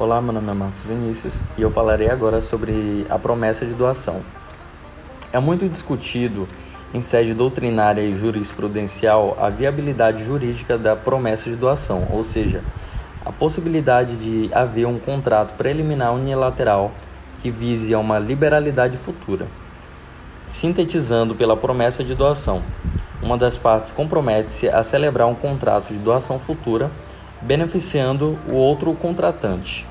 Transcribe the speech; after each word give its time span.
Olá, 0.00 0.18
meu 0.18 0.32
nome 0.32 0.50
é 0.50 0.54
Marcos 0.54 0.82
Vinícius 0.82 1.42
e 1.58 1.60
eu 1.60 1.70
falarei 1.70 2.08
agora 2.08 2.40
sobre 2.40 3.06
a 3.10 3.18
promessa 3.18 3.66
de 3.66 3.74
doação. 3.74 4.22
É 5.30 5.38
muito 5.38 5.68
discutido 5.68 6.48
em 6.94 7.02
sede 7.02 7.34
doutrinária 7.34 8.00
e 8.00 8.16
jurisprudencial 8.16 9.36
a 9.38 9.50
viabilidade 9.50 10.24
jurídica 10.24 10.78
da 10.78 10.96
promessa 10.96 11.50
de 11.50 11.56
doação, 11.56 12.08
ou 12.10 12.22
seja, 12.22 12.62
a 13.26 13.30
possibilidade 13.30 14.16
de 14.16 14.50
haver 14.54 14.86
um 14.86 14.98
contrato 14.98 15.52
preliminar 15.58 16.14
unilateral 16.14 16.92
que 17.42 17.50
vise 17.50 17.92
a 17.92 17.98
uma 17.98 18.18
liberalidade 18.18 18.96
futura. 18.96 19.48
Sintetizando 20.48 21.34
pela 21.34 21.58
promessa 21.58 22.02
de 22.02 22.14
doação, 22.14 22.62
uma 23.22 23.36
das 23.36 23.58
partes 23.58 23.90
compromete-se 23.90 24.66
a 24.66 24.82
celebrar 24.82 25.28
um 25.28 25.34
contrato 25.34 25.88
de 25.88 25.98
doação 25.98 26.38
futura, 26.38 26.90
beneficiando 27.42 28.38
o 28.50 28.56
outro 28.56 28.94
contratante. 28.94 29.89